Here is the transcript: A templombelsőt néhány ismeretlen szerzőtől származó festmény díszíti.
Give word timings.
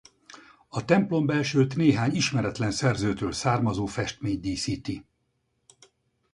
A 0.69 0.85
templombelsőt 0.85 1.75
néhány 1.75 2.15
ismeretlen 2.15 2.71
szerzőtől 2.71 3.31
származó 3.31 3.85
festmény 3.85 4.39
díszíti. 4.39 5.05